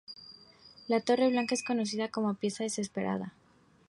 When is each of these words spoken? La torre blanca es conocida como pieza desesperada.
La 0.87 0.99
torre 0.99 1.29
blanca 1.29 1.53
es 1.53 1.61
conocida 1.63 2.07
como 2.09 2.33
pieza 2.33 2.63
desesperada. 2.63 3.35